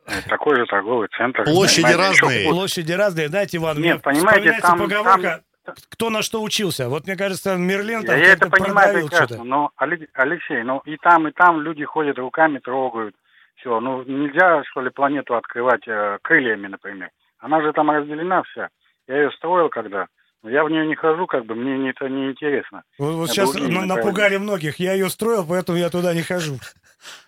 Э, 0.07 0.23
Такой 0.29 0.57
же 0.57 0.67
торговый 0.67 1.09
центр. 1.17 1.45
Площади 1.45 1.83
Понимаете, 1.83 2.11
еще 2.13 2.23
разные. 2.23 2.45
хуже. 2.45 2.55
Площади 2.57 2.93
разные, 2.93 3.29
знаете, 3.29 3.57
Иван, 3.59 3.77
Нет, 3.79 3.85
мне 4.07 4.15
понимаете, 4.15 4.59
там- 4.63 4.79
поговорка, 4.79 5.43
кто 5.91 6.09
на 6.11 6.23
что 6.23 6.43
учился. 6.43 6.89
Вот 6.89 7.07
мне 7.07 7.17
кажется, 7.17 7.57
Мерлин 7.57 8.05
там 8.05 8.17
Я, 8.19 8.33
это 8.33 8.49
понимаю 8.49 8.95
прекрасно, 9.03 9.27
что-то. 9.27 9.45
но, 9.45 9.71
Алексей, 9.77 10.63
ну 10.63 10.79
и 10.87 10.97
там, 10.97 11.29
и 11.29 11.33
там 11.33 11.61
люди 11.61 11.85
ходят, 11.85 12.19
руками 12.19 12.59
трогают. 12.59 13.15
Все, 13.57 13.81
ну 13.81 14.03
нельзя, 14.05 14.63
что 14.71 14.81
ли, 14.81 14.89
планету 14.91 15.35
открывать 15.37 15.87
э, 15.87 16.19
крыльями, 16.23 16.69
например. 16.69 17.11
Она 17.41 17.61
же 17.61 17.73
там 17.73 17.91
разделена 17.91 18.43
вся. 18.45 18.69
Я 19.09 19.17
ее 19.23 19.31
строил 19.33 19.69
когда. 19.69 20.07
Но 20.43 20.51
я 20.51 20.63
в 20.65 20.71
нее 20.71 20.87
не 20.87 20.95
хожу, 20.95 21.27
как 21.27 21.47
бы, 21.47 21.55
мне 21.55 21.77
не- 21.79 21.91
это 21.91 22.09
не 22.09 22.31
интересно. 22.31 22.83
Вот, 22.99 23.15
вот 23.15 23.29
на 23.29 23.33
сейчас 23.35 23.55
напугали 23.55 24.37
многих. 24.37 24.77
Я 24.79 24.93
ее 24.93 25.09
строил, 25.11 25.45
поэтому 25.47 25.79
я 25.79 25.91
туда 25.91 26.15
не 26.15 26.23
хожу. 26.23 26.59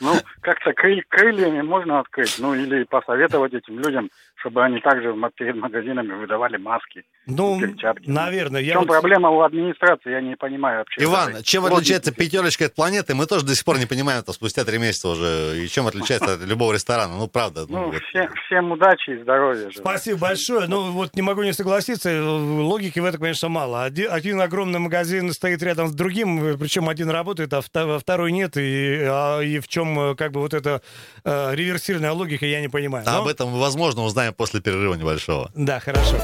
Ну, 0.00 0.14
как-то 0.44 0.70
кры- 0.70 1.02
крыльями 1.08 1.62
можно 1.62 2.00
открыть, 2.00 2.36
ну 2.38 2.54
или 2.54 2.84
посоветовать 2.84 3.54
этим 3.54 3.78
людям, 3.80 4.10
чтобы 4.36 4.62
они 4.62 4.80
также 4.80 5.14
перед 5.36 5.56
магазинами 5.56 6.12
выдавали 6.12 6.58
маски, 6.58 7.02
Ну, 7.26 7.58
перчатки. 7.60 8.08
наверное. 8.08 8.60
В 8.60 8.64
Я 8.64 8.72
чем 8.74 8.82
вот- 8.82 8.88
проблема 8.88 9.30
у 9.30 9.40
администрации, 9.40 10.10
я 10.10 10.20
не 10.20 10.36
понимаю 10.36 10.78
вообще. 10.78 11.02
Иван, 11.02 11.30
этой 11.30 11.42
чем 11.42 11.62
логики. 11.62 11.76
отличается 11.78 12.12
пятерочка 12.12 12.66
от 12.66 12.74
планеты, 12.74 13.14
мы 13.14 13.26
тоже 13.26 13.46
до 13.46 13.54
сих 13.54 13.64
пор 13.64 13.78
не 13.78 13.86
понимаем, 13.86 14.20
это 14.20 14.32
спустя 14.32 14.64
три 14.64 14.78
месяца 14.78 15.08
уже, 15.08 15.62
и 15.64 15.68
чем 15.68 15.86
отличается 15.86 16.34
от 16.34 16.42
любого 16.44 16.74
ресторана. 16.74 17.16
Ну, 17.16 17.26
правда. 17.26 17.64
ну, 17.68 17.78
Ну, 17.78 17.84
вот. 17.92 18.02
все- 18.10 18.28
всем 18.46 18.70
удачи 18.72 19.10
и 19.10 19.22
здоровья. 19.22 19.70
желаю. 19.70 19.72
Спасибо 19.72 20.18
большое. 20.18 20.66
Ну, 20.68 20.92
вот 20.92 21.16
не 21.16 21.22
могу 21.22 21.42
не 21.42 21.52
согласиться. 21.54 22.10
Логики 22.22 22.98
в 23.00 23.04
этом, 23.06 23.20
конечно, 23.22 23.48
мало. 23.48 23.84
Один, 23.84 24.12
один 24.12 24.40
огромный 24.42 24.78
магазин 24.78 25.32
стоит 25.32 25.62
рядом 25.62 25.88
с 25.88 25.94
другим, 25.94 26.58
причем 26.58 26.88
один 26.90 27.08
работает, 27.08 27.50
а 27.54 27.62
второй 27.62 28.32
нет. 28.32 28.58
И, 28.58 29.00
а, 29.08 29.40
и 29.40 29.58
в 29.60 29.68
чем, 29.68 29.98
э, 29.98 30.14
как 30.14 30.33
бы, 30.34 30.40
вот 30.40 30.52
эта 30.52 30.82
э, 31.24 31.54
реверсивная 31.54 32.12
логика, 32.12 32.44
я 32.44 32.60
не 32.60 32.68
понимаю. 32.68 33.04
А 33.06 33.12
Но- 33.12 33.22
об 33.22 33.28
этом 33.28 33.48
мы, 33.50 33.58
возможно, 33.60 34.02
узнаем 34.02 34.34
после 34.34 34.60
перерыва 34.60 34.94
небольшого. 34.94 35.50
Да, 35.54 35.80
хорошо. 35.80 36.16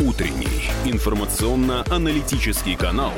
Утренний 0.00 0.70
информационно-аналитический 0.84 2.76
канал 2.76 3.12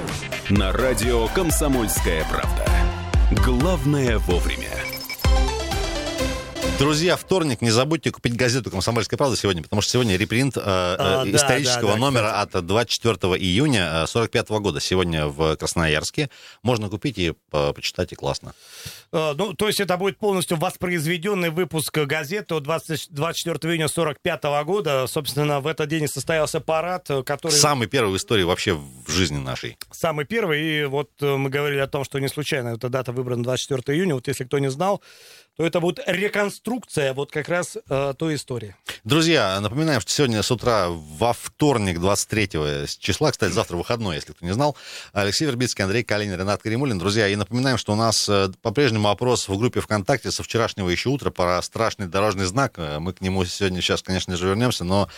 на 0.51 0.73
радио 0.73 1.27
«Комсомольская 1.29 2.25
правда». 2.31 2.67
Главное 3.45 4.19
вовремя. 4.19 4.69
Друзья, 6.79 7.17
вторник, 7.17 7.61
не 7.63 7.71
забудьте 7.71 8.11
купить 8.11 8.35
газету 8.35 8.71
«Комсомольская 8.71 9.17
правда» 9.17 9.37
сегодня, 9.37 9.63
потому 9.63 9.83
что 9.83 9.93
сегодня 9.93 10.17
репринт 10.17 10.57
э, 10.57 10.61
э, 10.61 10.63
А, 10.65 11.25
да, 11.25 11.31
исторического 11.31 11.91
да, 11.93 11.95
да, 11.95 11.99
номера 12.01 12.41
от 12.41 12.67
24 12.67 13.15
июня 13.37 14.05
45 14.07 14.49
года. 14.59 14.81
Сегодня 14.81 15.27
в 15.29 15.55
Красноярске. 15.57 16.29
Можно 16.65 16.89
купить 16.89 17.19
и 17.19 17.35
по- 17.51 17.73
почитать, 17.73 18.11
и 18.13 18.17
классно. 18.17 18.55
Э, 19.13 19.35
Ну, 19.37 19.53
то 19.55 19.67
есть 19.67 19.81
это 19.81 19.97
будет 19.97 20.19
полностью 20.19 20.57
воспроизведенный 20.57 21.51
выпуск 21.51 21.97
газеты 21.99 22.55
от 22.55 22.63
20 22.63 23.09
24 23.11 23.75
июня 23.75 23.89
45 23.89 24.45
года. 24.65 25.07
Собственно, 25.07 25.61
в 25.61 25.67
этот 25.67 25.89
день 25.89 26.09
состоялся 26.09 26.61
парад, 26.61 27.11
э, 27.11 27.23
который... 27.23 27.53
Самый 27.53 27.89
первый 27.89 28.13
в 28.13 28.17
истории 28.17 28.45
вообще 28.45 28.75
в 28.75 29.11
жизни 29.11 29.39
нашей. 29.39 29.77
самый 29.91 30.25
первый. 30.25 30.63
И 30.63 30.85
вот 30.85 31.11
э, 31.21 31.37
мы 31.37 31.51
говорили 31.51 31.81
о 31.81 31.87
том, 31.89 32.05
что 32.05 32.19
не 32.19 32.29
случайно 32.29 32.71
эта 32.71 32.89
дата 32.89 33.13
выбрана 33.13 33.43
24 33.43 33.97
июня. 33.99 34.15
Вот 34.15 34.29
если 34.29 34.45
кто 34.45 34.59
не 34.59 34.71
знал, 34.71 35.03
то 35.57 35.67
это 35.67 35.81
будет 35.81 36.01
реконструкция 36.07 37.13
вот 37.13 37.31
как 37.31 37.49
раз 37.49 37.77
э, 37.89 38.15
той 38.17 38.37
истории. 38.37 38.75
Друзья, 39.05 39.61
напоминаем, 39.61 40.01
что 40.01 40.11
сегодня 40.11 40.43
с 40.43 40.51
утра 40.51 40.89
во 40.89 41.35
вторник, 41.35 41.99
23 42.01 42.49
числа, 42.99 43.31
кстати, 43.33 43.53
завтра 43.53 43.77
выходной, 43.77 44.17
если 44.17 44.33
кто 44.33 44.47
не 44.47 44.55
знал, 44.55 44.77
Алексей 45.13 45.45
Вербицкий, 45.45 45.85
Андрей 45.85 46.05
Калинин, 46.05 46.39
Ренат 46.39 46.63
Каримулин. 46.63 46.99
Друзья, 46.99 47.29
и 47.29 47.37
напоминаем, 47.37 47.77
что 47.77 47.93
у 47.93 47.97
нас 47.97 48.29
э, 48.29 48.49
по-прежнему 49.03 49.09
опрос 49.11 49.49
в 49.49 49.59
группе 49.59 49.81
ВКонтакте 49.81 50.31
со 50.31 50.43
вчерашнего 50.43 50.89
еще 50.89 51.09
утра 51.09 51.31
про 51.31 51.61
страшный 51.63 52.07
дорожный 52.07 52.45
знак. 52.45 52.75
Э, 52.77 52.99
Мы 52.99 53.13
к 53.13 53.21
нему 53.21 53.45
сегодня 53.45 53.81
сейчас, 53.81 54.03
конечно 54.03 54.37
же, 54.37 54.47
вернемся, 54.47 54.85
но 54.85 55.09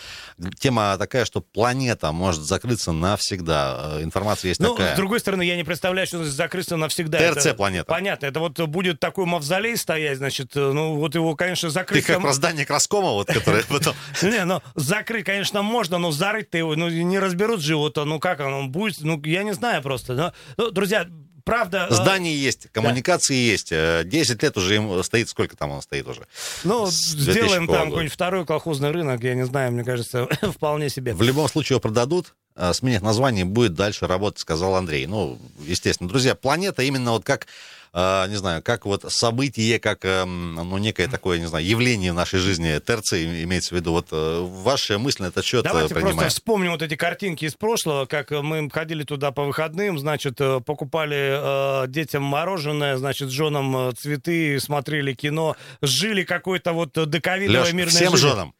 тема 0.59 0.95
такая, 0.97 1.25
что 1.25 1.41
планета 1.41 2.11
может 2.11 2.41
закрыться 2.41 2.91
навсегда. 2.91 3.97
Э, 3.99 4.03
Информация 4.03 4.49
есть 4.49 4.59
Ну, 4.59 4.75
такая. 4.75 4.93
с 4.93 4.97
другой 4.97 5.19
стороны, 5.19 5.43
я 5.43 5.55
не 5.55 5.63
представляю, 5.63 6.07
что 6.07 6.23
закрыться 6.23 6.77
навсегда. 6.77 7.19
ТРЦ 7.19 7.45
Это 7.47 7.55
планета. 7.55 7.85
Понятно. 7.85 8.25
Это 8.25 8.39
вот 8.39 8.59
будет 8.61 8.99
такой 8.99 9.25
мавзолей 9.25 9.77
стоять, 9.77 10.17
значит, 10.17 10.55
э, 10.55 10.71
ну, 10.71 10.95
вот 10.95 11.15
его, 11.15 11.35
конечно, 11.35 11.69
Ты 11.69 11.73
закрыть... 11.73 12.05
как 12.05 12.15
там- 12.15 12.23
про 12.23 12.33
здание 12.33 12.65
Краскома, 12.65 13.11
вот, 13.11 13.27
которое 13.27 13.63
потом... 13.69 13.95
Не, 14.21 14.45
ну, 14.45 14.61
закрыть, 14.75 15.25
конечно, 15.25 15.61
можно, 15.61 15.97
но 15.99 16.11
зарыть-то 16.11 16.57
его, 16.57 16.75
ну, 16.75 16.89
не 16.89 17.19
разберут 17.19 17.61
же 17.61 17.73
его-то, 17.73 18.05
ну, 18.05 18.19
как 18.19 18.39
оно 18.39 18.67
будет, 18.67 18.99
ну, 19.01 19.21
я 19.25 19.43
не 19.43 19.53
знаю 19.53 19.81
просто. 19.81 20.33
Ну, 20.57 20.71
друзья, 20.71 21.07
правда... 21.45 21.87
э, 21.89 21.93
Здание 21.93 22.37
есть, 22.37 22.67
коммуникации 22.73 23.35
есть. 23.35 23.71
Э, 23.71 24.01
10 24.03 24.43
лет 24.43 24.57
уже 24.57 24.75
им 24.75 25.01
стоит, 25.03 25.29
сколько 25.29 25.55
там 25.55 25.71
он 25.71 25.81
стоит 25.81 26.07
уже? 26.07 26.27
Ну, 26.65 26.87
сделаем 26.87 27.65
2000 27.65 27.65
года. 27.67 27.79
там 27.79 27.87
какой-нибудь 27.89 28.13
второй 28.13 28.45
колхозный 28.45 28.91
рынок, 28.91 29.23
я 29.23 29.35
не 29.35 29.45
знаю, 29.45 29.71
мне 29.71 29.83
кажется, 29.83 30.27
вполне 30.41 30.89
себе. 30.89 31.13
В 31.13 31.21
любом 31.21 31.47
случае 31.47 31.75
его 31.75 31.79
продадут, 31.79 32.33
а, 32.55 32.73
сменят 32.73 33.03
название, 33.03 33.45
будет 33.45 33.73
дальше 33.73 34.07
работать, 34.07 34.39
сказал 34.39 34.75
Андрей. 34.75 35.05
Ну, 35.07 35.39
естественно. 35.59 36.09
Друзья, 36.09 36.35
планета 36.35 36.83
именно 36.83 37.11
вот 37.11 37.23
как, 37.25 37.47
а, 37.47 37.49
не 37.95 38.35
знаю, 38.35 38.61
как 38.61 38.85
вот 38.85 39.09
событие, 39.11 39.79
как, 39.79 40.03
эм, 40.03 40.55
ну, 40.55 40.77
некое 40.77 41.07
такое, 41.07 41.39
не 41.39 41.45
знаю, 41.45 41.65
явление 41.65 42.11
в 42.11 42.15
нашей 42.15 42.39
жизни, 42.39 42.77
ТРЦ 42.77 43.13
имеется 43.13 43.73
в 43.73 43.77
виду. 43.77 43.91
Вот 43.91 44.07
э, 44.11 44.41
ваши 44.41 44.97
мысли 44.97 45.23
на 45.23 45.27
этот 45.27 45.45
счет 45.45 45.65
э, 45.65 45.69
Давайте 45.69 45.93
принимаем. 45.93 46.17
просто 46.17 46.35
вспомним 46.35 46.71
вот 46.71 46.81
эти 46.81 46.95
картинки 46.97 47.45
из 47.45 47.53
прошлого, 47.53 48.05
как 48.05 48.33
э, 48.33 48.41
мы 48.41 48.69
ходили 48.69 49.03
туда 49.03 49.31
по 49.31 49.45
выходным, 49.45 49.97
значит, 49.97 50.37
покупали 50.65 51.83
э, 51.85 51.87
детям 51.87 52.23
мороженое, 52.23 52.97
значит, 52.97 53.29
с 53.29 53.31
женам 53.31 53.95
цветы, 53.95 54.59
смотрели 54.59 55.13
кино, 55.13 55.55
жили 55.81 56.23
какой-то 56.23 56.73
вот 56.73 56.91
доковидовой 56.93 57.61
Леш, 57.61 57.73
мирной 57.73 57.91
всем 57.91 58.11
жизнью. 58.11 58.31
женам. 58.31 58.53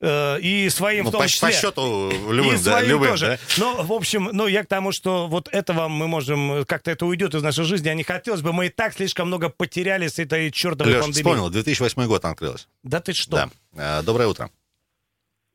Э, 0.00 0.38
и 0.38 0.68
своим 0.70 1.04
Ну, 1.04 1.10
в 1.10 1.12
том 1.12 1.22
по, 1.22 1.28
числе. 1.28 1.48
по 1.48 1.52
счету 1.52 2.10
и 2.10 2.32
любым, 2.32 2.52
да, 2.52 2.58
своим 2.58 2.88
любым, 2.88 3.10
тоже. 3.10 3.26
да? 3.26 3.38
Ну, 3.58 3.82
в 3.82 3.92
общем, 3.92 4.28
ну, 4.32 4.46
я 4.46 4.62
к 4.62 4.68
тому, 4.68 4.92
что 4.92 5.26
вот 5.26 5.48
этого 5.52 5.88
мы 5.88 6.06
можем, 6.06 6.52
э, 6.52 6.64
как-то 6.64 6.92
это 6.92 7.04
уйдет 7.04 7.34
из 7.34 7.42
нашей 7.42 7.64
жизни, 7.64 7.88
а 7.88 7.94
не 7.94 8.04
хотелось 8.04 8.40
бы. 8.40 8.52
Мы 8.52 8.66
и 8.66 8.68
так 8.68 8.92
слишком 8.92 9.26
много 9.26 9.48
потеряли 9.48 10.06
с 10.06 10.20
этой 10.20 10.52
чертовой 10.52 10.92
Леш, 10.92 11.02
пандемией. 11.02 11.22
вспомнил, 11.24 11.50
2008 11.50 12.06
год 12.06 12.24
она 12.24 12.32
открылась. 12.32 12.68
Да 12.84 13.00
ты 13.00 13.12
что? 13.12 13.48
Да. 13.74 13.98
Э, 14.00 14.02
Доброе 14.04 14.28
утро. 14.28 14.50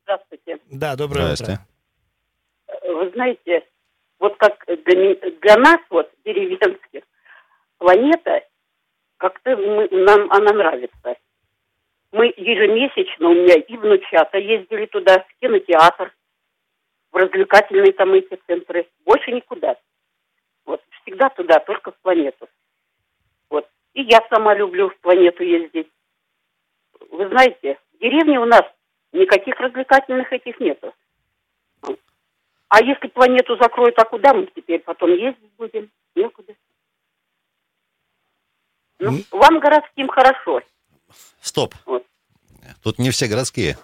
Здравствуйте. 0.02 0.58
Да, 0.70 0.96
доброе 0.96 1.36
Здрасте. 1.36 1.44
утро. 2.74 2.94
Вы 2.94 3.10
знаете, 3.12 3.62
вот 4.18 4.36
как 4.36 4.62
для, 4.66 5.14
для 5.40 5.56
нас, 5.56 5.80
вот, 5.88 6.10
деревенских, 6.26 7.02
планета, 7.78 8.42
как-то 9.16 9.56
мы- 9.56 9.88
нам 9.90 10.30
она 10.30 10.52
нравится. 10.52 11.14
Мы 12.14 12.32
ежемесячно, 12.36 13.30
у 13.30 13.34
меня 13.34 13.56
и 13.56 13.76
внучата 13.76 14.38
ездили 14.38 14.86
туда, 14.86 15.18
в 15.18 15.40
кинотеатр, 15.40 16.14
в 17.10 17.16
развлекательные 17.16 17.92
там 17.92 18.12
эти 18.12 18.38
центры. 18.46 18.86
Больше 19.04 19.32
никуда. 19.32 19.76
Вот, 20.64 20.80
всегда 21.02 21.28
туда, 21.30 21.58
только 21.58 21.90
в 21.90 21.96
планету. 21.96 22.48
Вот. 23.50 23.68
И 23.94 24.02
я 24.02 24.24
сама 24.30 24.54
люблю 24.54 24.90
в 24.90 24.96
планету 24.98 25.42
ездить. 25.42 25.90
Вы 27.10 27.28
знаете, 27.30 27.80
в 27.94 27.98
деревне 27.98 28.38
у 28.38 28.44
нас 28.44 28.62
никаких 29.10 29.58
развлекательных 29.58 30.32
этих 30.32 30.60
нету. 30.60 30.94
А 32.68 32.80
если 32.80 33.08
планету 33.08 33.56
закроют, 33.56 33.98
а 33.98 34.04
куда 34.04 34.34
мы 34.34 34.46
теперь 34.54 34.78
потом 34.82 35.10
ездить 35.10 35.52
будем? 35.58 35.90
Некуда. 36.14 36.54
Ну, 39.00 39.08
М. 39.08 39.24
вам 39.32 39.58
городским 39.58 40.06
хорошо. 40.06 40.62
Стоп. 41.44 41.74
Вот. 41.84 42.06
Тут 42.82 42.98
не 42.98 43.10
все 43.10 43.26
городские. 43.28 43.76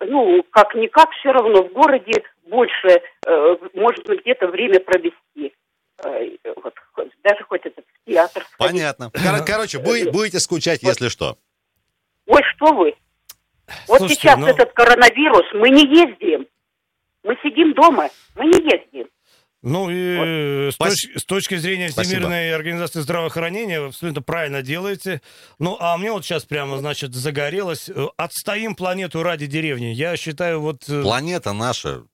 Ну, 0.00 0.42
как-никак, 0.50 1.10
все 1.12 1.32
равно 1.32 1.64
в 1.64 1.72
городе 1.72 2.22
больше 2.46 3.02
э, 3.26 3.56
можно 3.74 4.16
где-то 4.16 4.46
время 4.48 4.80
провести. 4.80 5.54
Э, 6.02 6.28
вот, 6.56 6.74
даже 7.22 7.44
хоть 7.44 7.60
этот 7.66 7.84
в 7.84 8.10
театр. 8.10 8.42
сходить. 8.44 8.72
Понятно. 8.72 9.10
Кор- 9.10 9.44
короче, 9.46 9.78
бу- 9.78 10.10
будете 10.10 10.40
скучать, 10.40 10.82
если 10.82 11.08
что. 11.08 11.36
Ой, 12.26 12.40
что 12.56 12.72
вы? 12.74 12.94
Вот 13.86 13.98
Слушайте, 13.98 14.22
сейчас 14.22 14.38
ну- 14.38 14.46
этот 14.46 14.72
коронавирус, 14.72 15.44
мы 15.52 15.68
не 15.68 15.82
ездим. 15.82 16.46
Мы 17.22 17.36
сидим 17.42 17.74
дома, 17.74 18.08
мы 18.36 18.46
не 18.46 18.62
ездим. 18.62 19.08
Ну 19.62 19.90
и 19.90 20.70
с, 20.70 20.74
Спас- 20.74 20.94
точ- 20.94 21.18
с 21.18 21.24
точки 21.24 21.56
зрения 21.56 21.90
Спасибо. 21.90 22.12
Всемирной 22.14 22.54
организации 22.54 23.00
здравоохранения 23.00 23.80
вы 23.80 23.86
абсолютно 23.88 24.22
правильно 24.22 24.62
делаете. 24.62 25.20
Ну, 25.58 25.76
а 25.80 25.96
мне 25.98 26.12
вот 26.12 26.24
сейчас 26.24 26.44
прямо, 26.44 26.78
значит, 26.78 27.12
загорелось. 27.14 27.88
э, 27.88 28.06
Отстоим 28.16 28.76
планету 28.76 29.22
ради 29.24 29.46
деревни. 29.46 29.86
Я 29.86 30.16
считаю, 30.16 30.60
вот... 30.60 30.88
э, 30.88 31.02
Планета 31.02 31.52
наша, 31.52 32.04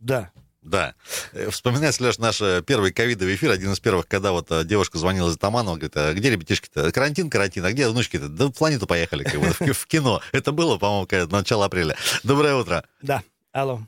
Да. 0.00 0.32
Да. 0.62 0.94
Э, 1.32 1.48
Вспоминается, 1.50 2.02
Леш, 2.02 2.18
наш 2.18 2.40
первый 2.66 2.92
ковидовый 2.92 3.36
эфир, 3.36 3.52
один 3.52 3.72
из 3.72 3.78
первых, 3.78 4.08
когда 4.08 4.32
вот 4.32 4.50
девушка 4.66 4.98
звонила 4.98 5.30
из 5.30 5.38
Таманова, 5.38 5.76
говорит, 5.76 5.96
а 5.96 6.12
где 6.12 6.28
ребятишки-то? 6.30 6.90
Карантин, 6.90 7.30
карантин, 7.30 7.64
а 7.64 7.70
где 7.72 7.88
внучки-то? 7.88 8.28
Да 8.28 8.46
в 8.46 8.50
планету 8.52 8.86
поехали, 8.88 9.22
как 9.22 9.40
бы, 9.40 9.46
в 9.52 9.58
ки- 9.60 9.72
в 9.72 9.86
кино. 9.86 10.20
Это 10.32 10.50
было, 10.50 10.76
по-моему, 10.76 11.06
начало 11.30 11.66
апреля. 11.66 11.96
Доброе 12.24 12.56
утро. 12.56 12.84
Да. 13.00 13.22
Алло. 13.52 13.80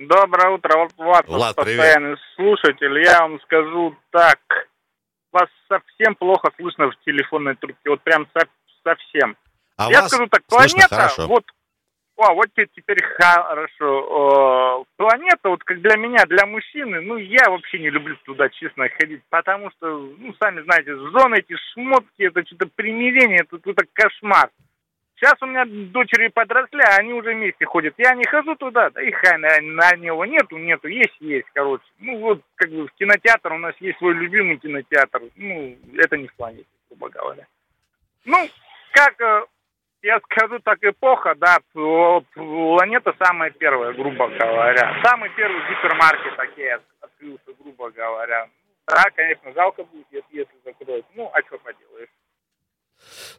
Доброе 0.00 0.54
утро, 0.54 0.88
Влад, 0.96 1.28
Влад, 1.28 1.56
постоянный 1.56 2.16
слушатель. 2.34 3.04
Я 3.04 3.20
вам 3.20 3.38
скажу 3.42 3.94
так, 4.08 4.38
вас 5.30 5.46
совсем 5.68 6.14
плохо 6.14 6.50
слышно 6.56 6.90
в 6.90 6.98
телефонной 7.04 7.54
трубке, 7.56 7.90
вот 7.90 8.00
прям 8.00 8.26
со- 8.32 8.48
совсем. 8.82 9.36
А 9.76 9.90
Я 9.90 10.00
вас 10.00 10.10
скажу 10.10 10.26
так, 10.28 10.40
слышно 10.48 10.78
планета, 10.88 10.94
хорошо. 10.94 11.26
вот, 11.26 11.44
о, 12.16 12.32
вот 12.32 12.46
те- 12.56 12.66
теперь 12.74 13.02
хорошо. 13.18 14.80
Э, 14.80 14.84
планета, 14.96 15.50
вот 15.50 15.62
как 15.64 15.82
для 15.82 15.98
меня, 15.98 16.24
для 16.24 16.46
мужчины, 16.46 17.02
ну, 17.02 17.18
я 17.18 17.50
вообще 17.50 17.78
не 17.78 17.90
люблю 17.90 18.16
туда, 18.24 18.48
честно, 18.48 18.88
ходить, 18.98 19.20
потому 19.28 19.70
что, 19.72 19.98
ну, 20.16 20.34
сами 20.40 20.62
знаете, 20.62 20.96
жены 20.96 21.40
эти 21.40 21.54
шмотки, 21.74 22.22
это 22.22 22.42
что-то 22.46 22.70
примирение, 22.74 23.40
это, 23.40 23.58
это 23.70 23.84
кошмар. 23.92 24.48
Сейчас 25.20 25.34
у 25.42 25.46
меня 25.46 25.66
дочери 25.66 26.28
подросли, 26.28 26.80
а 26.80 26.96
они 26.96 27.12
уже 27.12 27.34
вместе 27.34 27.66
ходят. 27.66 27.92
Я 27.98 28.14
не 28.14 28.24
хожу 28.24 28.56
туда, 28.56 28.88
да 28.88 29.02
и 29.02 29.10
хай 29.10 29.36
на, 29.36 29.48
на 29.60 29.94
него 29.96 30.24
нету, 30.24 30.56
нету, 30.56 30.88
есть, 30.88 31.14
есть, 31.20 31.46
короче. 31.52 31.84
Ну, 31.98 32.18
вот, 32.20 32.40
как 32.54 32.70
бы 32.70 32.86
в 32.86 32.92
кинотеатр 32.92 33.52
у 33.52 33.58
нас 33.58 33.74
есть 33.80 33.98
свой 33.98 34.14
любимый 34.14 34.56
кинотеатр. 34.56 35.20
Ну, 35.36 35.76
это 35.98 36.16
не 36.16 36.26
в 36.26 36.34
планете, 36.34 36.64
грубо 36.88 37.10
говоря. 37.10 37.46
Ну, 38.24 38.48
как 38.92 39.20
э, 39.20 39.44
я 40.02 40.20
скажу 40.20 40.58
так, 40.60 40.78
эпоха, 40.82 41.34
да, 41.34 41.58
планета 41.74 43.14
самая 43.22 43.50
первая, 43.50 43.92
грубо 43.92 44.26
говоря. 44.28 45.02
Самый 45.04 45.28
первый 45.36 45.60
гипермаркет 45.68 46.34
такие 46.36 46.80
открылся, 47.02 47.52
грубо 47.62 47.90
говоря. 47.90 48.48
Да, 48.86 49.04
конечно, 49.14 49.52
жалко 49.52 49.84
будет, 49.84 50.24
если, 50.30 50.54
закроют. 50.64 51.04
Ну, 51.14 51.30
а. 51.32 51.42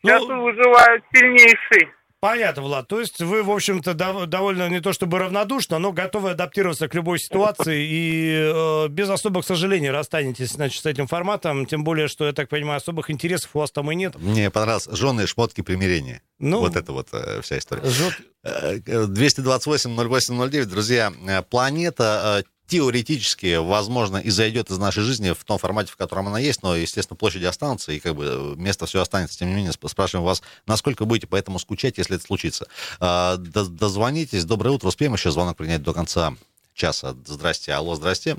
Сейчас 0.02 0.22
Ну, 0.28 0.42
выживают 0.44 1.04
сильнейшие. 1.14 1.94
понятно, 2.20 2.62
Влад. 2.62 2.88
То 2.88 3.00
есть 3.00 3.20
вы, 3.22 3.42
в 3.44 3.50
общем-то, 3.52 3.92
дов- 3.94 4.26
довольно 4.28 4.70
не 4.70 4.80
то 4.80 4.94
чтобы 4.94 5.18
равнодушно, 5.20 5.80
но 5.80 5.92
готовы 5.92 6.32
адаптироваться 6.32 6.88
к 6.88 6.94
любой 6.96 7.18
ситуации 7.20 7.84
и 7.84 8.52
э, 8.54 8.88
без 8.90 9.10
особых 9.10 9.46
сожалений 9.46 9.90
расстанетесь, 9.90 10.52
значит, 10.52 10.84
с 10.84 10.86
этим 10.86 11.08
форматом. 11.08 11.66
Тем 11.66 11.84
более, 11.84 12.08
что, 12.08 12.26
я 12.28 12.34
так 12.34 12.48
понимаю, 12.50 12.78
особых 12.78 13.10
интересов 13.10 13.50
у 13.56 13.60
вас 13.60 13.72
там 13.72 13.92
и 13.92 13.96
нет. 13.96 14.16
Мне 14.18 14.50
понравилось 14.52 14.88
жены, 14.92 15.26
шмотки, 15.28 15.62
примирения. 15.62 16.22
Ну, 16.38 16.60
Вот 16.60 16.76
это 16.76 16.92
вот 16.94 17.08
э, 17.12 17.42
вся 17.42 17.58
история. 17.58 17.82
жёт- 17.84 18.14
Э, 18.44 18.78
228-08-09, 19.06 20.66
друзья, 20.66 21.12
э, 21.28 21.42
планета 21.44 22.42
э, 22.44 22.44
теоретически, 22.72 23.58
возможно, 23.58 24.16
и 24.18 24.30
зайдет 24.30 24.70
из 24.70 24.78
нашей 24.80 25.04
жизни 25.04 25.32
в 25.34 25.44
том 25.44 25.58
формате, 25.58 25.92
в 25.92 25.98
котором 25.98 26.28
она 26.28 26.40
есть, 26.40 26.64
но, 26.64 26.74
естественно, 26.76 27.18
площади 27.18 27.44
останутся, 27.44 27.92
и 27.92 28.00
как 28.00 28.16
бы 28.16 28.54
место 28.56 28.86
все 28.86 29.02
останется. 29.02 29.38
Тем 29.38 29.50
не 29.50 29.56
менее, 29.56 29.72
сп- 29.74 29.90
спрашиваем 29.90 30.26
вас, 30.26 30.42
насколько 30.66 31.04
будете 31.04 31.28
поэтому 31.28 31.60
скучать, 31.60 31.98
если 31.98 32.16
это 32.16 32.24
случится. 32.26 32.68
До- 33.00 33.38
Дозвонитесь. 33.70 34.46
Доброе 34.46 34.70
утро. 34.70 34.88
Успеем 34.88 35.14
еще 35.14 35.32
звонок 35.32 35.58
принять 35.58 35.84
до 35.84 35.94
конца 35.94 36.32
часа. 36.74 37.14
Здрасте. 37.26 37.74
Алло, 37.74 37.96
здрасте. 37.96 38.38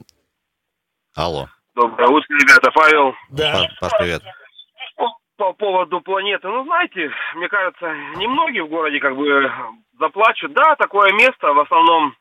Алло. 1.15 1.49
Доброе 1.75 2.09
утро, 2.09 2.27
ребята. 2.41 2.71
Павел. 2.75 3.13
Да. 3.31 3.53
Паш, 3.53 3.79
Паш, 3.81 3.93
привет. 3.99 4.23
По 5.37 5.53
поводу 5.55 6.01
планеты. 6.01 6.49
Ну, 6.49 6.65
знаете, 6.65 7.11
мне 7.37 7.49
кажется, 7.49 7.85
немногие 8.17 8.65
в 8.65 8.69
городе 8.69 8.99
как 9.01 9.15
бы 9.17 9.51
заплачут. 9.99 10.53
Да, 10.55 10.77
такое 10.77 11.13
место 11.13 11.53
в 11.53 11.61
основном 11.61 12.15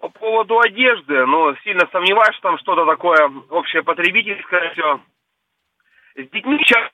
по 0.00 0.08
поводу 0.08 0.58
одежды, 0.60 1.26
но 1.26 1.54
сильно 1.56 1.86
сомневаюсь, 1.92 2.34
что 2.36 2.48
там 2.48 2.58
что-то 2.58 2.86
такое 2.86 3.30
общее 3.50 3.82
потребительское 3.82 4.72
все. 4.72 5.00
С 6.16 6.30
детьми 6.30 6.58
ча- 6.64 6.90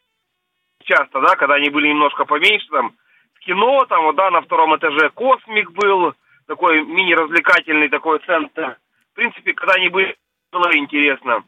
часто, 0.82 1.20
да, 1.20 1.36
когда 1.36 1.54
они 1.54 1.70
были 1.70 1.88
немножко 1.88 2.25
поменьше, 2.25 2.66
там, 2.68 2.94
в 3.34 3.38
кино, 3.40 3.84
там, 3.86 4.04
вот, 4.04 4.16
да, 4.16 4.30
на 4.30 4.42
втором 4.42 4.76
этаже 4.76 5.10
космик 5.10 5.70
был, 5.70 6.14
такой 6.46 6.84
мини-развлекательный 6.84 7.88
такой 7.88 8.18
центр. 8.20 8.76
В 9.12 9.14
принципе, 9.14 9.52
когда 9.52 9.75
они 9.75 9.88
были, 9.88 10.16
было 10.52 10.76
интересно. 10.76 11.44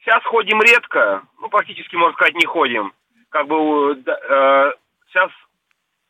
Сейчас 0.00 0.22
ходим 0.24 0.60
редко, 0.62 1.22
ну, 1.40 1.48
практически, 1.48 1.96
можно 1.96 2.14
сказать, 2.14 2.34
не 2.34 2.46
ходим. 2.46 2.92
Как 3.30 3.46
бы 3.46 3.92
э, 3.94 4.72
сейчас 5.08 5.30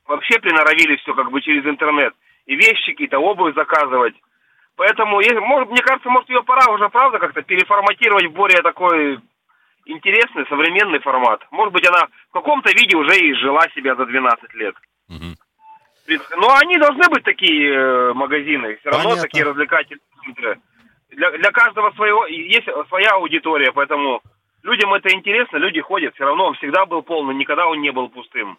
вообще 0.07 0.39
приноровили 0.41 0.97
все 0.97 1.15
как 1.15 1.31
бы 1.31 1.41
через 1.41 1.65
интернет. 1.67 2.15
И 2.47 2.55
вещи 2.55 2.93
какие-то, 2.93 3.19
обувь 3.19 3.55
заказывать. 3.55 4.15
Поэтому, 4.79 5.19
если- 5.21 5.41
может, 5.41 5.71
мне 5.71 5.83
кажется, 5.83 6.09
может, 6.09 6.29
ее 6.31 6.43
пора 6.45 6.73
уже, 6.73 6.89
правда, 6.89 7.19
как-то 7.19 7.43
переформатировать 7.43 8.27
в 8.27 8.33
более 8.33 8.63
такой 8.63 9.19
интересный, 9.87 10.47
современный 10.49 11.01
формат. 11.01 11.45
Может 11.51 11.73
быть, 11.75 11.85
она 11.87 12.07
в 12.31 12.33
каком-то 12.33 12.71
виде 12.71 12.97
уже 12.97 13.19
и 13.19 13.35
жила 13.35 13.63
себя 13.75 13.97
за 13.97 14.07
12 14.07 14.55
лет. 14.55 14.77
Принципе, 16.07 16.37
Но 16.37 16.55
они 16.55 16.79
должны 16.79 17.09
быть 17.11 17.25
такие 17.25 17.75
э, 17.75 18.13
магазины, 18.15 18.77
все 18.77 18.91
равно 18.91 19.11
Понятно. 19.11 19.23
такие 19.23 19.45
развлекательные 19.45 20.01
центры. 20.25 20.59
Для, 21.11 21.31
для 21.33 21.51
каждого 21.51 21.91
своего 21.91 22.27
есть 22.27 22.69
своя 22.89 23.11
аудитория, 23.15 23.73
поэтому 23.73 24.23
людям 24.63 24.95
это 24.95 25.13
интересно, 25.13 25.57
люди 25.57 25.81
ходят. 25.81 26.15
Все 26.15 26.25
равно 26.25 26.47
он 26.47 26.55
всегда 26.55 26.87
был 26.87 27.03
полный, 27.03 27.35
никогда 27.35 27.67
он 27.67 27.81
не 27.81 27.91
был 27.91 28.09
пустым. 28.09 28.59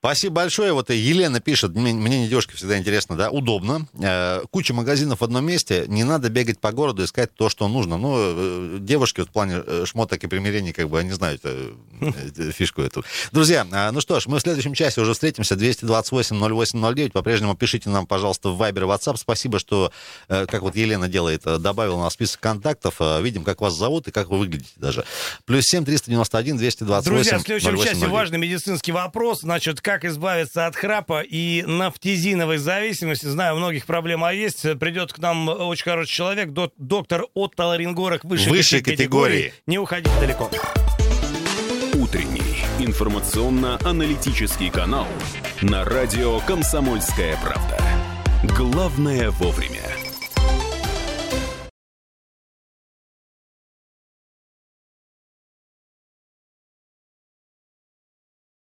Спасибо 0.00 0.36
большое. 0.36 0.72
Вот 0.72 0.90
Елена 0.90 1.40
пишет, 1.40 1.74
мне, 1.74 1.92
мне 1.92 2.28
девушка 2.28 2.56
всегда 2.56 2.78
интересно, 2.78 3.16
да, 3.16 3.30
удобно. 3.30 3.88
Э, 4.00 4.42
куча 4.50 4.72
магазинов 4.72 5.20
в 5.20 5.24
одном 5.24 5.44
месте, 5.44 5.86
не 5.88 6.04
надо 6.04 6.28
бегать 6.28 6.60
по 6.60 6.70
городу, 6.70 7.02
искать 7.02 7.34
то, 7.34 7.48
что 7.48 7.66
нужно. 7.66 7.98
Ну, 7.98 8.14
э, 8.16 8.78
девушки 8.78 9.18
вот 9.20 9.30
в 9.30 9.32
плане 9.32 9.60
э, 9.66 9.84
шмоток 9.86 10.22
и 10.22 10.28
примирений, 10.28 10.72
как 10.72 10.88
бы, 10.88 11.00
они 11.00 11.10
знают 11.10 11.40
э, 11.42 11.72
э, 12.00 12.50
фишку 12.52 12.80
эту. 12.82 13.04
Друзья, 13.32 13.66
э, 13.68 13.90
ну 13.90 14.00
что 14.00 14.20
ж, 14.20 14.28
мы 14.28 14.38
в 14.38 14.40
следующем 14.40 14.72
часе 14.74 15.00
уже 15.00 15.14
встретимся. 15.14 15.56
228-08-09. 15.56 17.10
По-прежнему 17.10 17.56
пишите 17.56 17.90
нам, 17.90 18.06
пожалуйста, 18.06 18.50
в 18.50 18.62
Viber 18.62 18.78
и 18.78 18.82
WhatsApp. 18.82 19.16
Спасибо, 19.16 19.58
что, 19.58 19.90
э, 20.28 20.46
как 20.46 20.62
вот 20.62 20.76
Елена 20.76 21.08
делает, 21.08 21.42
добавила 21.42 22.00
на 22.04 22.10
список 22.10 22.40
контактов. 22.40 22.96
Э, 23.00 23.20
Видим, 23.20 23.42
как 23.42 23.60
вас 23.60 23.74
зовут 23.74 24.06
и 24.06 24.12
как 24.12 24.28
вы 24.28 24.38
выглядите 24.38 24.70
даже. 24.76 25.04
Плюс 25.44 25.64
7 25.64 25.84
391 25.84 26.56
228 26.56 27.10
Друзья, 27.12 27.38
в 27.38 27.42
следующем 27.42 27.70
08 27.74 27.84
часе 27.84 28.00
09. 28.00 28.12
важный 28.12 28.38
медицинский 28.38 28.92
вопрос. 28.92 29.40
Значит, 29.40 29.80
как 29.88 30.04
избавиться 30.04 30.66
от 30.66 30.76
храпа 30.76 31.22
и 31.22 31.62
нафтизиновой 31.62 32.58
зависимости. 32.58 33.24
Знаю, 33.24 33.54
у 33.54 33.56
многих 33.56 33.86
проблема 33.86 34.30
есть. 34.34 34.60
Придет 34.78 35.14
к 35.14 35.18
нам 35.18 35.48
очень 35.48 35.84
хороший 35.84 36.12
человек, 36.12 36.50
док- 36.50 36.74
доктор 36.76 37.24
отоларингорок 37.34 38.22
высшей, 38.24 38.50
Высшей 38.52 38.82
категории. 38.82 38.98
категории. 39.44 39.54
Не 39.66 39.78
уходите 39.78 40.10
далеко. 40.20 40.50
Утренний 41.94 42.58
информационно-аналитический 42.80 44.68
канал 44.68 45.06
на 45.62 45.86
радио 45.86 46.38
«Комсомольская 46.40 47.38
правда». 47.42 47.78
Главное 48.58 49.30
вовремя. 49.30 49.80